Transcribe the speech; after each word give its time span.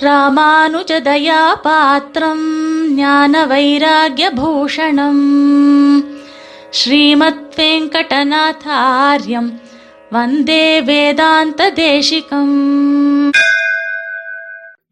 ராமானுஜதயாபாத்திரம் 0.00 2.44
ஞான 2.94 3.46
வைராகியபூஷணம் 3.46 5.22
ஸ்ரீமத் 6.70 7.56
வெங்கடநாதாரியம் 7.56 9.60
வந்தே 10.12 10.80
வேதாந்த 10.80 11.72
தேசிகம் 11.76 13.32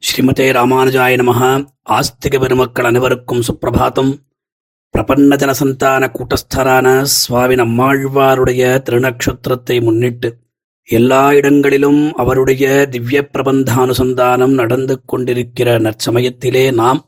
ஸ்ரீமதே 0.03 0.53
ராமானுஜாய 0.53 1.17
நமக 1.17 1.67
ஆஸ்திக 1.91 2.39
பெருமக்கள் 2.39 2.85
அனைவருக்கும் 2.85 3.41
சுப்பிரபாதம் 3.41 4.21
பிரபன்ன 4.95 5.37
ஜனசந்தான 5.37 6.13
கூட்டஸ்தரான 6.13 7.05
சுவாமி 7.15 7.55
நம்மாழ்வாருடைய 7.55 8.83
திருநக்ஷத்திரத்தை 8.87 9.83
முன்னிட்டு 9.83 10.48
எல்லா 10.89 11.33
இடங்களிலும் 11.33 12.15
அவருடைய 12.15 12.87
திவ்ய 12.91 13.29
பிரபந்தானுசந்தானம் 13.33 14.55
நடந்து 14.61 14.95
கொண்டிருக்கிற 15.05 15.79
நற்சமயத்திலே 15.79 16.73
நாம் 16.73 17.01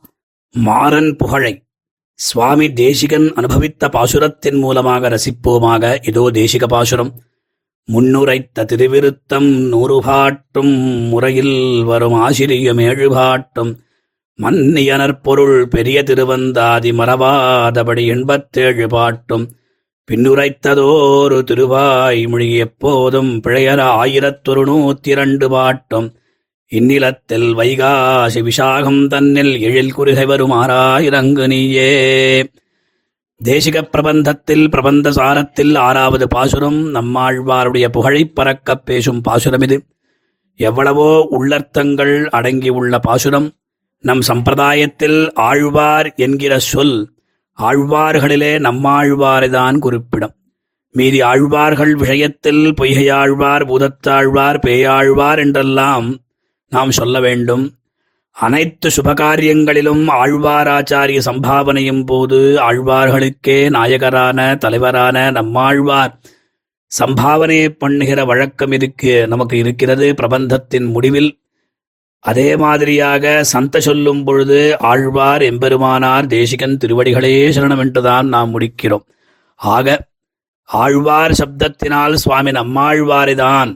மாறன் 0.55 1.17
புகழை 1.17 1.53
சுவாமி 2.19 2.73
தேசிகன் 2.73 3.33
அனுபவித்த 3.35 3.89
பாசுரத்தின் 3.89 4.59
மூலமாக 4.59 5.09
ரசிப்போமாக. 5.09 6.09
இதோ 6.09 6.31
தேசிக 6.31 6.65
பாசுரம். 6.67 7.13
முன்னுரைத்த 7.93 8.65
திருவிருத்தம் 8.65 9.49
நூறு 9.69 10.01
பாட்டும் 10.05 10.75
முறையில் 11.13 11.85
வரும் 11.85 12.15
ஆசிரியம் 12.15 12.83
ஏழு 12.83 13.09
பாட்டும் 13.11 13.73
மன்னியனர் 14.39 15.17
பொருள் 15.23 15.69
பெரிய 15.69 16.03
திருவந்தாதி 16.03 16.93
மறவாதபடி 17.01 18.07
எண்பத்தேழு 18.07 18.89
பாட்டும். 18.89 19.47
பின்னுரைத்ததோரு 20.11 21.43
திருவாய் 21.43 22.27
மொழி 22.27 22.57
எப்போதும் 22.57 23.41
பிழையர 23.41 23.83
ஆயிரத்தொரு 23.83 24.65
நூத்தி 24.65 25.09
இரண்டு 25.09 25.49
பாட்டும். 25.49 26.17
இந்நிலத்தில் 26.69 27.57
வைகாசி 27.57 28.43
விசாகம் 28.43 29.07
தன்னில் 29.07 29.61
எழில் 29.61 29.93
குறுகை 29.93 30.25
வருமாறாயிரங்கு 30.25 31.47
நீயே. 31.47 32.43
தேசிக 33.45 33.83
பிரபந்தத்தில் 33.83 34.69
பிரபந்த 34.69 35.11
சாரத்தில் 35.11 35.79
ஆறாவது 35.79 36.29
பாசுரம் 36.29 36.95
நம்மாழ்வாருடைய 36.95 37.89
புகழைப் 37.89 38.35
பறக்கப் 38.35 38.87
பேசும் 38.87 39.21
பாசுரம் 39.21 39.61
இது 39.61 39.85
எவ்வளவோ 40.57 41.29
உள்ளர்த்தங்கள் 41.31 42.25
அடங்கியுள்ள 42.25 42.99
பாசுரம். 42.99 43.53
நம் 44.01 44.21
சம்பிரதாயத்தில் 44.29 45.33
ஆழ்வார் 45.35 46.13
என்கிற 46.17 46.59
சொல் 46.59 47.13
ஆழ்வார்களிலே 47.63 48.59
நம்மாழ்வாரைதான் 48.59 49.79
குறிப்பிடும். 49.79 50.35
மீதி 50.93 51.21
ஆழ்வார்கள் 51.21 51.95
விஷயத்தில் 51.95 52.75
பொய்கையாழ்வார் 52.81 53.67
பூதத்தாழ்வார் 53.67 54.59
பேயாழ்வார் 54.67 55.39
என்றெல்லாம் 55.39 56.19
நாம் 56.71 56.91
சொல்ல 56.91 57.21
வேண்டும். 57.21 57.75
அனைத்து 58.33 58.89
சுபகாரியங்களிலும் 58.89 60.05
ஆழ்வாராச்சாரிய 60.09 61.21
சம்பாவனையும் 61.25 62.07
போது 62.07 62.59
ஆழ்வார்களுக்கே 62.71 63.71
நாயகரான 63.71 64.57
தலைவரான 64.57 65.31
நம்மாழ்வார் 65.31 66.19
சம்பாவனை 66.99 67.69
பண்ணுகிற 67.69 68.25
வழக்கம் 68.25 68.73
இருக்கு 68.73 69.27
நமக்கு 69.29 69.59
இருக்கிறது. 69.59 70.15
பிரபந்தத்தின் 70.23 70.91
முடிவில் 70.91 71.40
அதே 72.25 72.49
மாதிரியாக 72.57 73.25
சந்த 73.45 73.81
சொல்லும் 73.81 74.23
பொழுது 74.25 74.59
ஆழ்வார் 74.79 75.43
எம்பெருமானார் 75.43 76.27
தேசிகன் 76.27 76.77
திருவடிகளே 76.83 77.35
சரணம் 77.57 77.79
என்றுதான் 77.79 78.27
நாம் 78.27 78.51
முடிக்கிறோம். 78.55 79.05
ஆக 79.55 79.97
ஆழ்வார் 80.69 81.33
சப்தத்தினால் 81.33 82.15
சுவாமி 82.15 82.51
நம்மாழ்வாரைதான் 82.51 83.71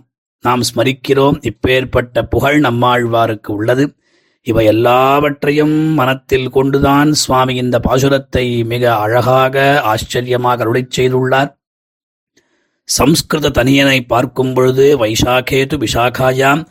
நாம் 0.45 0.65
ஸ்மரிக்கிறோம். 0.69 1.39
இப்பேற்பட்ட 1.51 2.23
புகழ் 2.23 2.59
நம்மாழ்வாருக்கு 2.61 3.51
உள்ளது. 3.59 3.85
இவை 4.47 4.65
எல்லாவற்றையும் 4.67 5.77
மனத்தில் 5.99 6.49
கொண்டுதான் 6.51 7.11
சுவாமி 7.13 7.55
இந்த 7.55 7.77
பாசுரத்தை 7.79 8.47
மிக 8.65 8.85
அழகாக 8.97 9.57
ஆச்சரியமாக 9.83 10.65
அருளை 10.65 10.83
செய்துள்ளார். 10.97 11.51
சம்ஸ்கிருத 12.89 13.53
தனியனை 13.59 13.99
பார்க்கும் 14.07 14.55
பொழுது 14.55 14.87
வைசாகேது 15.03 15.75
விசாகாயாம் 15.85 16.63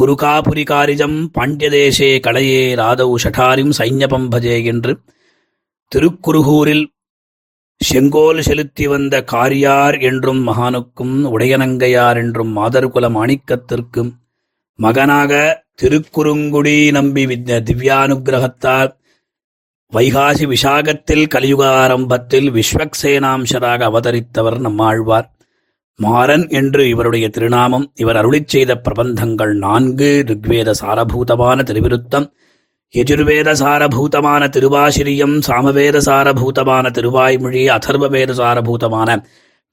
குருகாபுரிகாரிஜம் 0.00 1.16
பாண்டியதேசே 1.38 2.08
களையே 2.20 2.62
ராதௌ 2.74 3.10
ஷடாரிம் 3.22 3.72
சைன்யபம் 3.78 4.28
பஜே 4.30 4.64
என்று 4.64 4.92
திருக்குருகூரில் 5.92 6.84
செங்கோல் 7.80 8.40
செலுத்தி 8.42 8.86
வந்த 8.86 9.24
காரியார் 9.32 10.00
என்றும் 10.00 10.48
மகானுக்கும் 10.48 11.16
உடையனங்கையார் 11.34 12.16
என்றும் 12.16 12.56
மாதர்குல 12.56 13.08
மாணிக்கத்திற்கும் 13.16 14.10
மகனாக 14.78 15.32
திருக்குறுங்குடி 15.82 16.90
நம்பி 16.92 17.26
வித்ய 17.26 17.58
திவ்யானுகிரகத்தால் 17.68 18.90
வைகாசி 19.92 20.44
விசாகத்தில் 20.46 21.26
கலியுக 21.26 21.62
ஆரம்பத்தில் 21.82 22.48
விஸ்வக்சேனாம்சராக 22.50 23.80
அவதரித்தவர் 23.90 24.58
நம்மாழ்வார். 24.58 25.28
மாறன் 25.98 26.44
என்று 26.50 26.88
இவருடைய 26.88 27.26
திருநாமம் 27.28 27.86
இவர் 27.94 28.16
அருளிச் 28.16 28.48
செய்த 28.48 28.72
பிரபந்தங்கள் 28.86 29.52
நான்கு 29.56 30.10
ருக்வேத 30.30 30.70
சாரபூதமான 30.80 31.62
திருவிருத்தம் 31.62 32.26
எஜுர்வேத 32.94 33.50
சாரபூதமான 33.60 34.48
திருவாசிரியம் 34.48 35.36
சாமவேத 35.48 35.98
சாரபூதமான 36.08 36.86
திருவாய்மொழி 36.90 37.62
அதர்வவேத 37.68 38.32
சாரபூதமான 38.32 39.10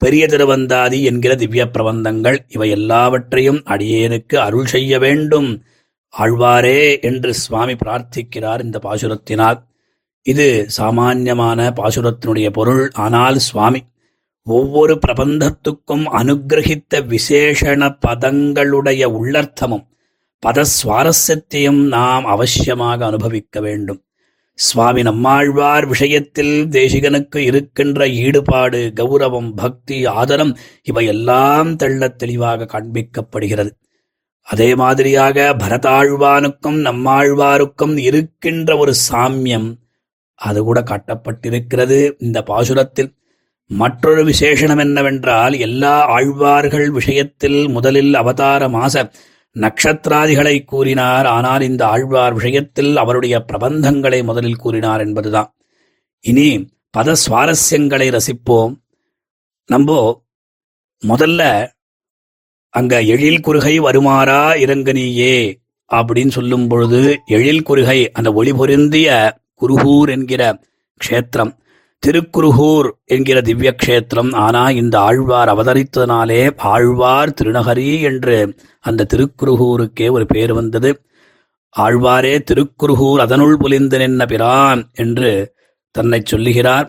பெரிய 0.02 0.24
திருவந்தாதி 0.26 0.98
என்கிற 1.02 1.32
திவ்ய 1.34 1.64
பிரபந்தங்கள் 1.74 2.38
இவை 2.48 2.68
எல்லாவற்றையும் 2.70 3.60
அடியேனுக்கு 3.64 4.36
அருள் 4.36 4.66
செய்ய 4.66 4.92
வேண்டும். 4.98 5.48
ஆழ்வாரே 6.14 6.80
என்று 7.00 7.30
சுவாமி 7.34 7.74
பிரார்த்திக்கிறார் 7.82 8.62
இந்த 8.62 8.78
பாசுரத்தினால். 8.86 9.58
இது 10.26 10.46
சாமான்யமான 10.76 11.68
பாசுரத்தினுடைய 11.80 12.48
பொருள். 12.50 12.82
ஆனால் 12.94 13.38
சுவாமி 13.38 13.80
ஒவ்வொரு 14.44 14.98
பிரபந்தத்துக்கும் 15.06 16.04
அனுகிரகித்த 16.12 16.94
விசேஷண 16.94 17.96
பதங்களுடைய 18.06 19.06
உள்ளர்த்தமும் 19.06 19.86
பத 20.46 20.64
சுவாரஸ்யத்தையும் 20.82 21.86
நாம் 21.86 22.26
அவசியமாக 22.26 23.04
அனுபவிக்க 23.04 23.60
வேண்டும். 23.60 24.02
சுவாமி 24.54 25.02
நம்மாழ்வார் 25.02 25.86
விஷயத்தில் 25.86 26.68
தேசிகனுக்கு 26.68 27.36
இருக்கின்ற 27.36 28.08
ஈடுபாடு 28.08 28.92
கௌரவம் 28.96 29.52
பக்தி 29.56 30.06
ஆதரம் 30.06 30.56
இவையெல்லாம் 30.82 31.76
தெள்ளத் 31.76 32.18
தெளிவாக 32.18 32.64
காண்பிக்கப்படுகிறது. 32.64 33.70
அதே 34.40 34.74
மாதிரியாக 34.74 35.56
பரதாழ்வானுக்கும் 35.58 36.80
நம்மாழ்வாருக்கும் 36.84 37.98
இருக்கின்ற 37.98 38.76
ஒரு 38.76 38.94
சாமியம் 39.10 39.76
அது 40.34 40.62
கூட 40.62 40.80
காட்டப்பட்டிருக்கிறது 40.80 42.12
இந்த 42.18 42.42
பாசுரத்தில். 42.46 43.18
மற்றொரு 43.70 44.22
விசேஷணம் 44.24 44.78
என்னவென்றால் 44.78 45.54
எல்லா 45.58 46.04
ஆழ்வார்கள் 46.06 46.90
விஷயத்தில் 46.90 47.68
முதலில் 47.68 48.14
அவதார 48.14 48.68
மாச 48.68 49.04
நட்சத்திராதிகளை 49.56 50.64
கூறினார். 50.64 51.26
ஆனால் 51.26 51.60
இந்த 51.60 51.86
ஆழ்வார் 51.86 52.32
விஷயத்தில் 52.32 52.96
அவருடைய 52.96 53.44
பிரபந்தங்களை 53.52 54.24
முதலில் 54.24 54.56
கூறினார் 54.56 55.00
என்பதுதான். 55.00 55.54
இனி 56.20 56.48
பத 56.98 57.14
சுவாரஸ்யங்களை 57.24 58.08
ரசிப்போம். 58.16 58.72
நம்போ 59.68 60.00
முதல்ல 61.02 61.68
அங்க 62.74 63.02
எழில் 63.02 63.40
குறுகை 63.40 63.80
வருமாறா 63.80 64.42
இறங்கனியே 64.64 65.58
அப்படின்னு 65.90 66.28
சொல்லும் 66.28 66.66
பொழுது 66.68 67.00
எழில் 67.26 67.62
குறுகை 67.62 68.10
அந்த 68.12 68.32
ஒளி 68.32 68.52
பொருந்திய 68.52 69.08
குருகூர் 69.60 70.10
என்கிற 70.10 70.42
க்ஷேத்திரம் 71.00 71.52
திருக்குருகூர் 72.02 72.88
என்கிற 73.04 73.40
திவ்ய 73.40 73.74
க்ஷேத்திரம் 73.82 74.34
ஆனா 74.34 74.70
இந்த 74.70 75.00
ஆழ்வார் 75.00 75.48
அவதரித்ததனாலே 75.48 76.40
ஆழ்வார் 76.56 77.34
திருநகரி 77.40 78.00
என்று 78.00 78.36
அந்த 78.80 79.06
திருக்குருகூருக்கே 79.14 80.10
ஒரு 80.10 80.26
பேர் 80.26 80.52
வந்தது. 80.52 80.90
ஆழ்வாரே 81.76 82.34
திருக்குருகூர் 82.42 83.20
அதனுள் 83.20 83.56
புலிந்து 83.56 83.98
நின்ன 83.98 84.26
பிரான் 84.26 84.90
என்று 84.94 85.32
தன்னை 85.94 86.20
சொல்லுகிறார். 86.24 86.88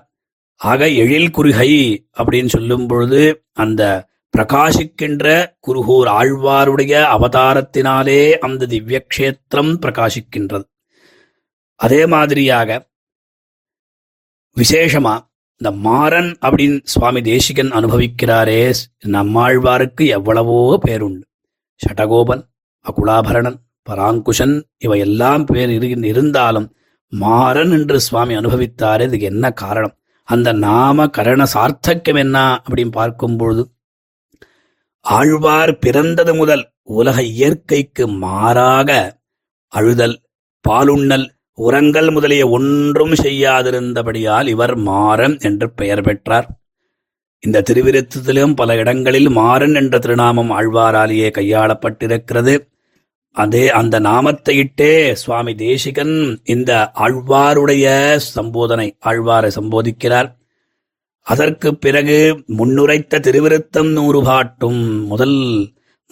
ஆக 0.55 0.87
எழில் 0.87 1.31
குறுகை 1.31 1.71
அப்படின்னு 2.17 2.47
சொல்லும் 2.47 2.87
பொழுது 2.87 3.21
அந்த 3.53 4.09
பிரகாசிக்கின்ற 4.33 5.25
குருகூர் 5.67 6.09
ஆழ்வாருடைய 6.19 6.93
அவதாரத்தினாலே 7.15 8.21
அந்த 8.37 8.65
திவ்ய 8.65 8.99
க்ஷேத்திரம் 9.15 9.73
பிரகாசிக்கின்றது. 9.85 10.65
அதே 11.75 12.05
மாதிரியாக 12.05 12.90
விசேஷமா? 14.57 15.19
இந்த 15.57 15.77
மாறன் 15.79 16.37
அப்படின்னு 16.41 16.79
சுவாமி 16.83 17.21
தேசிகன் 17.21 17.71
அனுபவிக்கிறாரே. 17.71 18.73
நம்மாழ்வாருக்கு 19.05 20.07
எவ்வளவோ 20.07 20.79
பேருண்டு. 20.85 21.21
ஷடகோபன் 21.85 22.47
அகுலாபரணன் 22.85 23.55
பராங்குஷன் 23.89 24.63
இவையெல்லாம் 24.77 25.45
பேர் 25.45 25.69
இரு- 25.69 26.03
இருந்தாலும் 26.03 26.75
மாறன் 27.07 27.71
என்று 27.71 27.99
சுவாமி 27.99 28.35
அனுபவித்தாரே. 28.35 29.01
இதுக்கு 29.01 29.25
என்ன 29.25 29.51
காரணம்? 29.51 29.95
அந்த 30.23 30.51
நாம 30.51 31.07
கரண 31.07 31.45
சார்த்தக்கியம் 31.53 32.17
என்ன 32.17 32.61
அப்படின்னு 32.69 32.91
பார்க்கும் 32.91 33.37
பொழுது 33.37 33.71
ஆழ்வார் 34.99 35.77
பிறந்தது 35.77 36.35
முதல் 36.35 36.71
உலக 36.81 37.23
இயற்கைக்கு 37.23 38.07
மாறாக 38.07 39.19
அழுதல் 39.67 40.21
பாலுண்ணல் 40.69 41.40
உரங்கள் 41.57 42.09
முதலிய 42.09 42.43
ஒன்றும் 42.47 43.13
செய்யாதிருந்தபடியால் 43.13 44.47
இவர் 44.47 44.75
மாறன் 44.75 45.37
என்று 45.39 45.67
பெயர் 45.71 46.01
பெற்றார். 46.01 46.47
இந்த 47.43 47.63
திருவிருத்தத்திலும் 47.69 48.53
பல 48.55 48.75
இடங்களில் 48.75 49.29
மாறன் 49.29 49.75
என்ற 49.75 49.99
திருநாமம் 49.99 50.51
ஆழ்வாராலேயே 50.51 51.29
கையாளப்பட்டிருக்கிறது. 51.37 52.53
அதே 53.35 53.69
அந்த 53.69 53.95
நாமத்தை 53.99 54.53
இட்டே 54.59 54.93
சுவாமி 55.13 55.55
தேசிகன் 55.55 56.15
இந்த 56.43 56.91
ஆழ்வாருடைய 56.95 57.85
சம்போதனை 58.35 58.87
ஆழ்வாரை 59.05 59.49
சம்போதிக்கிறார். 59.55 60.29
அதற்கு 61.27 61.69
பிறகு 61.75 62.43
முன்னுரைத்த 62.57 63.19
திருவிருத்தம் 63.19 63.91
நூறு 63.91 64.23
பாட்டும் 64.23 64.81
முதல் 65.05 65.37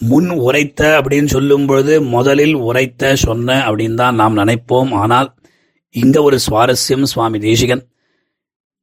முன் 0.08 0.28
உரைத்த 0.30 0.82
அப்படின்னு 0.98 1.26
சொல்லும் 1.26 1.66
பொழுது 1.66 1.94
முதலில் 2.02 2.54
உரைத்த 2.68 3.12
சொன்ன 3.14 3.58
அப்படின்னு 3.68 3.94
தான் 3.94 4.14
நாம் 4.14 4.36
நினைப்போம். 4.36 4.90
ஆனால் 4.92 5.28
இங்க 5.94 6.22
ஒரு 6.22 6.38
சுவாரஸ்யம் 6.46 7.10
சுவாமி 7.12 7.38
தேசிகன். 7.38 7.82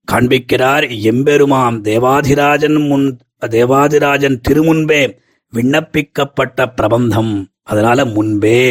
காண்பிக்கிறார் 0.07 0.85
எம்பெருமாம் 1.11 1.77
தேவாதிராஜன் 1.89 2.79
முன் 2.87 3.07
தேவாதிராஜன் 3.45 4.37
திருமுன்பே 4.49 5.01
விண்ணப்பிக்கப்பட்ட 5.53 6.65
பிரபந்தம். 6.75 7.33
அதனால 7.63 8.05
முன்பே 8.05 8.61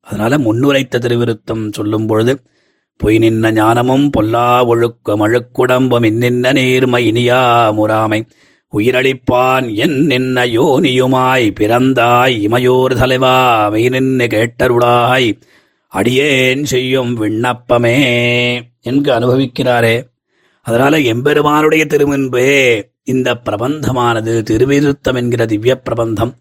அதனால 0.00 0.38
முன்னுரைத்த 0.38 0.98
திருவிருத்தம் 0.98 1.64
சொல்லும் 1.72 2.06
பொழுது 2.06 2.34
பொய் 2.96 3.16
நின்ன 3.18 3.50
ஞானமும் 3.52 4.04
பொல்லா 4.16 4.66
ஒழுக்கம் 4.66 5.22
அழுக்குடம்பும் 5.26 6.06
இன்னின்ன 6.10 6.52
நேர்மை 6.52 7.00
இனியா 7.10 7.40
முறாமை. 7.72 8.20
உயிரளிப்பான் 8.74 9.74
என் 9.74 10.06
நின்ன 10.06 10.38
யோனியுமாய் 10.46 11.54
பிறந்தாய் 11.60 12.34
இமையோர் 12.46 12.98
தலைவா 12.98 13.68
மெய் 13.68 13.88
நின்று 13.88 14.26
கேட்டருளாய். 14.26 15.38
அடியேன் 15.88 16.64
செய்யும் 16.64 17.22
விண்ணப்பமே 17.22 17.96
என்று 18.80 19.12
அனுபவிக்கிறாரே. 19.12 20.08
அதனால 20.62 20.98
எம்பெருமானுடைய 20.98 21.86
திருமுன்பே 21.86 22.82
இந்த 23.04 23.34
பிரபந்தமானது 23.34 24.42
திருவிருத்தம் 24.42 25.14
என்கிற 25.14 25.46
திவ்ய 25.46 25.76
பிரபந்தம். 25.76 26.34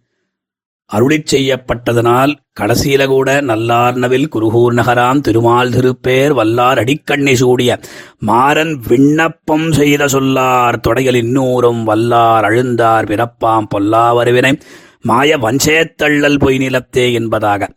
அருளிச் 0.91 1.29
செய்யப்பட்டதனால் 1.33 2.33
கடைசியில 2.59 3.03
கூட 3.07 3.29
நல்லார்னவில் 3.41 4.27
குருகூர் 4.27 4.73
நகராம் 4.73 5.21
திருமால் 5.21 5.73
திருப்பேர் 5.75 6.33
வல்லார் 6.33 6.81
அடிக்கண்ணி 6.83 7.33
சூடிய 7.33 7.79
மாறன் 8.19 8.73
விண்ணப்பம் 8.87 9.71
செய்த 9.71 10.07
சொல்லார் 10.07 10.77
தொடையில் 10.87 11.19
இன்னூரும் 11.23 11.81
வல்லார் 11.83 12.43
அழுந்தார் 12.43 13.09
பிறப்பாம் 13.11 13.69
பொல்லாவருவினை 13.73 14.53
மாய 15.01 15.37
வஞ்சேத்தள்ளல் 15.37 16.39
பொய் 16.39 16.57
நிலத்தே 16.57 17.13
என்பதாக. 17.13 17.67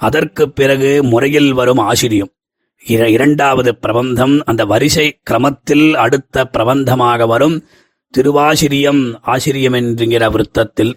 அதற்கு 0.00 0.44
பிறகு 0.50 0.90
முறையில் 1.02 1.52
வரும் 1.52 1.82
ஆசிரியம். 1.90 2.30
இரண்டாவது 3.14 3.70
பிரபந்தம் 3.76 4.36
அந்த 4.40 4.62
வரிசை 4.64 5.06
கிரமத்தில் 5.30 5.88
அடுத்த 5.94 6.44
பிரபந்தமாக 6.44 7.26
வரும் 7.26 7.56
திருவாசிரியம் 8.14 9.02
ஆசிரியம் 9.26 9.76
என்கிற 9.78 10.24
விருத்தத்தில். 10.30 10.92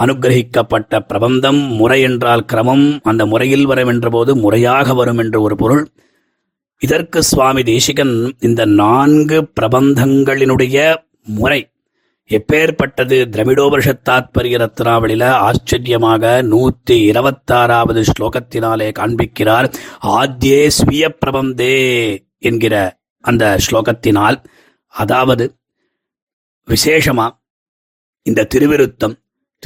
அனுக்கிரகிக்கப்பட்ட 0.00 0.98
பிரபந்தம் 0.98 1.66
முறை 1.66 2.00
என்றால் 2.00 2.44
கிரமம். 2.44 3.00
அந்த 3.02 3.26
முறையில் 3.26 3.66
வரும் 3.66 3.88
என்றபோது 3.88 4.34
முறையாக 4.34 4.94
வரும் 4.94 5.18
என்று 5.18 5.42
ஒரு 5.42 5.56
பொருள். 5.56 5.88
இதற்கு 6.78 7.22
சுவாமி 7.22 7.62
தேசிகன் 7.62 8.36
இந்த 8.38 8.64
நான்கு 8.64 9.50
பிரபந்தங்களினுடைய 9.60 10.94
முறை. 11.24 11.70
எப்பேற்பட்டது? 12.28 13.18
திரமிடோபரிஷத் 13.30 14.04
தாத்பரிய 14.08 14.58
ரத்னாவளியில 14.64 15.24
ஆச்சரியமாக 15.24 16.42
நூத்தி 16.42 16.90
இருபத்தாறாவது 16.90 18.04
ஸ்லோகத்தினாலே 18.10 18.90
காண்பிக்கிறார். 18.98 19.74
ஆத்யே 20.00 20.70
ஸ்விய 20.78 21.08
பிரபந்தே 21.26 21.74
என்கிற 22.38 22.98
அந்த 23.20 23.58
ஸ்லோகத்தினால். 23.70 24.44
அதாவது 24.86 25.56
விசேஷமா 26.66 27.28
இந்த 28.22 28.46
திருவிருத்தம் 28.54 29.14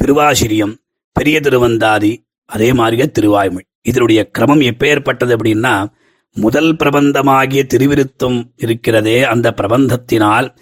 திருவாசிரியம் 0.01 0.75
பெரிய 1.11 1.39
திருவந்தாதி 1.39 2.25
அதே 2.45 2.73
மாதிரியே 2.73 3.11
திருவாய்மொழி. 3.19 3.65
இதனுடைய 3.81 4.29
கிரமம் 4.37 4.61
எப்பேற்பட்டது 4.61 5.35
அப்படின்னா 5.37 5.93
முதல் 6.35 6.75
பிரபந்தமாகிய 6.75 7.63
திருவிருத்தம் 7.73 8.43
இருக்கிறதே 8.55 9.23
அந்த 9.23 9.53
பிரபந்தத்தினால் 9.57 10.55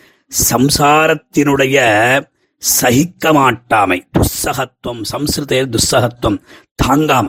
சம்சாரத்தினுடைய 0.50 1.78
சகிக்க 2.58 3.34
மாட்டாமை 3.34 4.02
துஸ்ஸகத்துவம் 4.18 5.04
சம்ஸ்கிருதே 5.12 5.76
துஸ்ஸகத்துவம் 5.76 6.42
தாங்காம. 6.88 7.28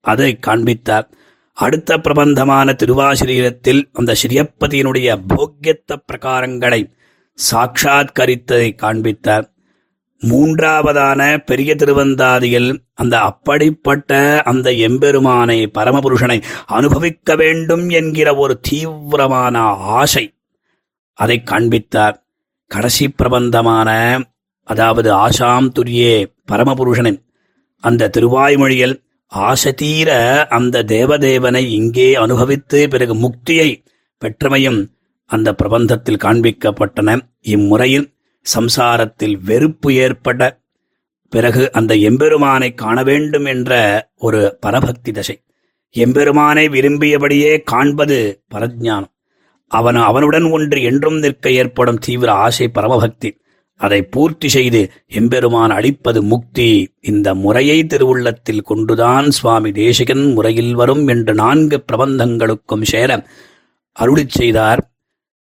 அதை 0.00 0.38
காண்பித்தார். 0.38 1.10
அடுத்த 1.52 1.98
பிரபந்தமான 1.98 2.72
திருவாசிரியத்தில் 2.72 3.82
அந்த 3.92 4.14
ஸ்ரீயப்பதியினுடைய 4.22 5.20
போக்கியத்த 5.28 5.96
பிரகாரங்களை 6.12 6.92
சாட்சாத்கரித்ததை 7.50 8.74
காண்பித்தார். 8.74 9.53
மூன்றாவதான 10.30 11.38
பெரிய 11.44 11.74
திருவந்தாதியில் 11.74 12.70
அந்த 12.94 13.20
அப்படிப்பட்ட 13.20 14.42
அந்த 14.42 14.72
எம்பெருமானை 14.72 15.70
பரமபுருஷனை 15.74 16.42
அனுபவிக்க 16.66 17.36
வேண்டும் 17.36 17.88
என்கிற 17.88 18.34
ஒரு 18.34 18.60
தீவிரமான 18.60 19.58
ஆசை. 19.98 20.34
அதை 21.18 21.42
காண்பித்தார். 21.42 22.16
கடைசி 22.66 23.08
பிரபந்தமான 23.08 23.90
அதாவது 24.62 25.10
ஆசாம் 25.14 25.68
துரியே 25.68 26.14
பரமபுருஷனை 26.52 27.12
அந்த 27.80 28.10
திருவாய்மொழியில் 28.16 29.02
ஆசதீர 29.32 30.10
அந்த 30.48 30.82
தேவதேவனை 30.82 31.62
இங்கே 31.78 32.14
அனுபவித்து 32.14 32.88
பிறகு 32.88 33.14
முக்தியை 33.14 33.68
பெற்றமையும் 34.22 34.80
அந்த 35.30 35.54
பிரபந்தத்தில் 35.62 36.22
காண்பிக்கப்பட்டன. 36.24 37.20
இம்முறையில் 37.40 38.06
சம்சாரத்தில் 38.54 39.36
வெறுப்பு 39.44 39.94
ஏற்பட 39.94 40.60
பிறகு 41.32 41.72
அந்த 41.72 41.94
எம்பெருமானை 41.94 42.74
காண 42.74 43.02
வேண்டும் 43.02 43.44
என்ற 43.44 43.72
ஒரு 44.16 44.56
பரபக்தி 44.60 45.12
தசை. 45.12 45.36
எம்பெருமானை 45.90 46.68
விரும்பியபடியே 46.68 47.62
காண்பது 47.62 48.44
பரஜானம் 48.54 49.12
அவன் 49.68 49.96
அவனுடன் 49.96 50.46
ஒன்று 50.50 50.82
என்றும் 50.82 51.18
நிற்க 51.18 51.50
ஏற்படும் 51.50 51.98
தீவிர 51.98 52.32
ஆசை 52.32 52.70
பரமபக்தி. 52.74 53.30
அதை 53.80 54.02
பூர்த்தி 54.02 54.48
செய்து 54.48 54.80
எம்பெருமான் 55.08 55.70
அளிப்பது 55.70 56.22
முக்தி. 56.22 56.68
இந்த 57.00 57.34
முறையை 57.34 57.78
திருவுள்ளத்தில் 57.84 58.62
கொண்டுதான் 58.62 59.30
சுவாமி 59.30 59.72
தேசிகன் 59.72 60.32
முறையில் 60.32 60.74
வரும் 60.74 61.06
என்று 61.06 61.34
நான்கு 61.34 61.84
பிரபந்தங்களுக்கும் 61.92 62.82
சேர 62.82 63.26
அருளிச் 63.98 64.36
செய்தார். 64.38 64.80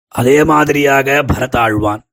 அதே 0.07 0.43
மாதிரியாக 0.43 1.25
பரதாழ்வான். 1.33 2.03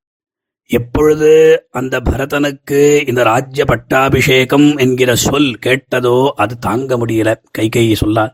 எப்பொழுது 0.69 1.29
அந்த 1.71 1.95
பரதனுக்கு 1.99 2.79
இந்த 3.07 3.23
ராஜ்ய 3.23 3.65
பட்டாபிஷேகம் 3.65 4.67
என்கிற 4.77 5.15
சொல் 5.15 5.51
கேட்டதோ 5.65 6.17
அது 6.35 6.57
தாங்க 6.57 6.97
முடியல. 6.97 7.29
கைகை 7.57 7.93
சொல்லார். 7.93 8.33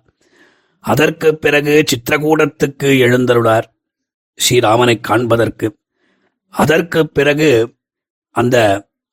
அதற்கு 0.79 1.29
பிறகு 1.37 1.73
சித்திரகூடத்துக்கு 1.91 2.89
எழுந்தருளார் 3.05 3.67
ஸ்ரீராமனை 4.39 4.95
காண்பதற்கு. 4.99 5.67
அதற்கு 6.53 7.01
பிறகு 7.09 7.49
அந்த 8.35 8.57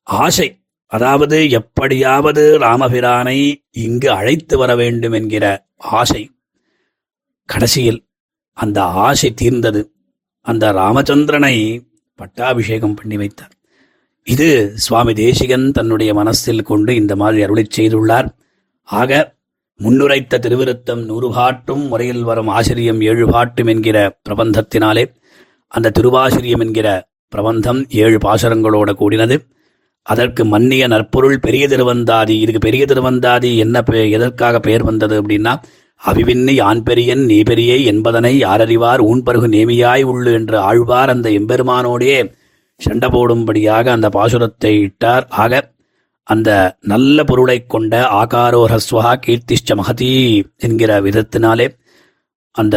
ஆசை 0.07 0.47
அதாவது 0.91 1.37
எப்படியாவது 1.49 2.43
ராமபிரானை 2.59 3.37
இங்கு 3.71 4.11
அழைத்து 4.11 4.57
வர 4.57 4.71
வேண்டும் 4.75 5.11
என்கிற 5.11 5.45
ஆசை 5.99 6.21
கடைசியில் 7.49 8.01
அந்த 8.57 8.79
ஆசை 8.83 9.29
தீர்ந்தது. 9.33 9.81
அந்த 10.45 10.71
ராமச்சந்திரனை 10.71 11.55
பட்டாபிஷேகம் 12.15 12.93
பண்ணி 12.93 13.17
வைத்தார். 13.17 13.53
இது 14.27 14.47
சுவாமி 14.75 15.13
தேசிகன் 15.13 15.71
தன்னுடைய 15.71 16.13
மனசில் 16.13 16.67
கொண்டு 16.69 16.95
இந்த 16.95 17.15
மாதிரி 17.15 17.43
அருளை 17.43 17.65
செய்துள்ளார். 17.77 18.27
ஆக 18.83 19.11
முன்னுரைத்த 19.79 20.39
திருவிருத்தம் 20.39 21.01
நூறு 21.05 21.29
பாட்டும் 21.33 21.83
முறையில் 21.87 22.23
வரும் 22.23 22.49
ஆசிரியம் 22.49 23.01
ஏழு 23.03 23.25
பாட்டும் 23.29 23.67
என்கிற 23.67 23.97
பிரபந்தத்தினாலே 24.29 25.05
அந்த 25.67 25.91
திருவாசிரியம் 25.99 26.63
என்கிற 26.65 26.87
பிரபந்தம் 27.33 27.81
ஏழு 28.03 28.17
பாசரங்களோட 28.17 28.91
கூடினது. 29.01 29.37
அதற்கு 30.05 30.45
மன்னிய 30.45 30.87
நற்பொருள் 30.87 31.39
பெரிய 31.39 31.67
திருவந்தாதி 31.67 32.35
இதுக்கு 32.43 32.59
பெரிய 32.59 32.85
திருவந்தாதி 32.85 33.51
என்ன 33.57 33.83
எதற்காக 34.17 34.59
பெயர் 34.59 34.83
வந்தது 34.83 35.15
அப்படின்னா 35.21 35.53
அவிவின்னை 36.03 36.61
ஆண் 36.61 36.83
பெரியன் 36.83 37.23
நீ 37.25 37.41
பெரியை 37.41 37.85
என்பதனை 37.85 38.43
யாரறிவார்? 38.43 39.01
ஊன்பருகு 39.01 39.47
நேமியாய் 39.47 40.03
உள்ளு 40.05 40.31
என்று 40.33 40.57
ஆழ்வார் 40.59 41.09
அந்த 41.09 41.29
எம்பெருமானோடே 41.29 42.15
சண்டை 42.79 43.09
போடும்படியாக 43.09 43.85
அந்த 43.91 44.07
பாசுரத்தை 44.09 44.71
இட்டார். 44.79 45.25
ஆக 45.35 45.53
அந்த 46.27 46.49
நல்ல 46.83 47.23
பொருளைக் 47.23 47.69
கொண்ட 47.69 47.93
ஆகாரோ 48.13 48.61
ஹஸ்வஹா 48.67 49.13
கீர்த்திஷ்ட 49.25 49.75
மகதி 49.75 50.09
என்கிற 50.57 51.01
விதத்தினாலே 51.01 51.67
அந்த 52.55 52.75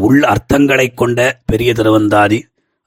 உள் 0.00 0.22
அர்த்தங்களைக் 0.24 0.94
கொண்ட 0.94 1.20
பெரிய 1.46 1.72
திருவந்தாதி 1.72 2.38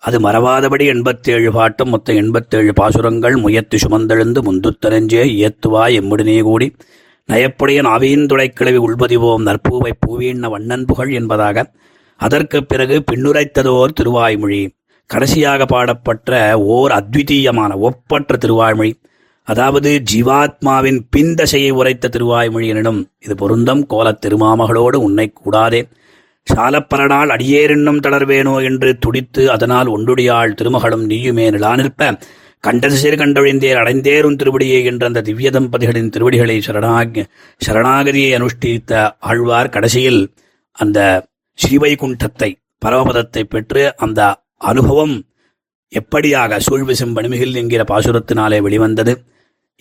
அது 0.03 0.17
மறவாதபடி 0.19 0.85
எண்பத்தேழு 0.85 1.51
பாட்டும் 1.51 1.89
மொத்தம் 1.89 2.15
எண்பத்தேழு 2.15 2.73
பாசுரங்கள் 2.73 3.35
முயத்து 3.35 3.77
சுமந்தெழுந்து 3.77 4.39
முந்துத்தனஞ்சே 4.41 5.23
இயத்துவாய் 5.35 5.97
எம்முடனே 5.99 6.41
கூடி 6.41 6.67
நயப்புடைய 7.29 7.81
நாவீந்துளை 7.81 8.48
கிளவி 8.48 8.77
உள்பதிவோம். 8.77 9.43
நற்பூவை 9.45 9.91
பூவீண்ண 10.07 10.50
வண்ணன் 10.50 10.86
புகழ் 10.86 11.12
என்பதாக 11.12 11.71
அதற்குப் 12.15 12.69
பிறகு 12.69 13.03
பின்னுரைத்ததோர் 13.12 13.88
திருவாய்மொழி. 14.01 14.69
கடைசியாக 15.05 15.65
பாடப்பட்ட 15.65 16.59
ஓர் 16.59 16.91
அத்விதீயமான 16.91 17.75
ஒப்பற்ற 17.75 18.38
திருவாய்மொழி. 18.38 18.93
அதாவது 19.43 20.03
ஜீவாத்மாவின் 20.13 21.00
பின்தசையை 21.17 21.71
உரைத்த 21.71 22.09
திருவாய்மொழி 22.12 22.67
எனினும் 22.67 23.07
இது 23.19 23.36
பொருந்தம். 23.36 23.88
கோலத் 23.89 24.25
திருமாமகளோடு 24.25 24.95
உன்னை 24.95 25.29
கூடாதே. 25.29 25.88
சாலப்பரனால் 26.53 27.27
அடியேறென்னும் 27.27 28.00
தளர்வேனோ 28.00 28.63
என்று 28.63 28.98
துடித்து 28.98 29.51
அதனால் 29.51 29.88
ஒன்றுடையாள் 29.88 30.53
திருமகளும் 30.62 31.05
நீயுமே 31.07 31.45
கண்டது 32.63 32.95
சேர் 33.01 33.19
கண்டொழிந்தேர் 33.21 33.79
அடைந்தேரும் 33.81 34.37
திருவடியே 34.39 34.79
என்ற 34.83 35.03
அந்த 35.05 35.21
திவ்ய 35.21 35.49
தம்பதிகளின் 35.51 36.11
திருவடிகளை 36.15 36.57
சரணாக 36.59 37.23
சரணாகதியை 37.61 38.31
அனுஷ்டித்த 38.37 39.01
ஆழ்வார் 39.29 39.73
கடைசியில் 39.75 40.21
அந்த 40.77 40.99
ஸ்ரீவைகுண்டத்தை 41.59 42.49
பரமபதத்தை 42.85 43.43
பெற்று 43.43 43.83
அந்த 43.97 44.21
அனுபவம் 44.71 45.15
எப்படியாக 45.93 46.59
சூழ்விசும் 46.65 47.15
பணிமிகில் 47.15 47.55
என்கிற 47.55 47.81
பாசுரத்தினாலே 47.91 48.59
வெளிவந்தது. 48.61 49.13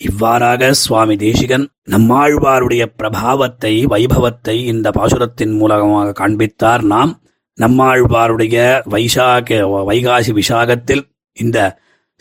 இவ்வாறாக 0.01 0.71
சுவாமி 0.81 1.15
தேசிகன் 1.17 1.65
நம்மாழ்வாருடைய 1.91 2.83
பிரபாவத்தை 2.99 3.73
வைபவத்தை 3.93 4.55
இந்த 4.73 4.87
பாசுரத்தின் 4.97 5.53
மூலமாக 5.57 6.15
காண்பித்தார். 6.21 6.83
நாம் 6.93 7.11
நம்மாழ்வாருடைய 7.57 8.57
வைசாக 8.89 9.59
வைகாசி 9.89 10.33
விசாகத்தில் 10.39 11.03
இந்த 11.37 11.57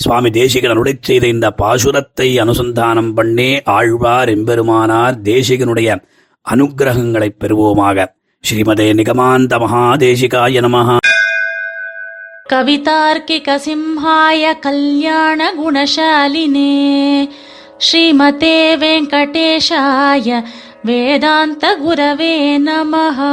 சுவாமி 0.00 0.30
தேசிகனுடைய 0.30 0.94
செய்த 1.00 1.26
இந்த 1.26 1.54
பாசுரத்தை 1.58 2.28
அனுசந்தானம் 2.42 3.14
பண்ணி 3.14 3.62
ஆழ்வார் 3.62 4.28
எம்பெருமானார் 4.28 5.14
தேசிகனுடைய 5.24 6.00
அனுகிரகங்களை 6.50 7.28
பெறுவோமாக. 7.40 8.06
ஸ்ரீமதே 8.50 8.94
நிகமாந்த 8.94 9.58
மகாதேசிகாய 9.58 10.60
நமஹா. 10.60 10.96
கவிதார்க்கிக 12.52 13.58
சிம்ஹாய 13.66 14.58
கல்யாண 14.60 15.52
குணசாலினே. 15.52 17.28
ஸ்ரீமதே 17.78 18.60
வெங்கடேஷாய 18.82 20.44
வேதாந்த 20.84 21.76
குரவே 21.86 22.58
நமஹா. 22.58 23.32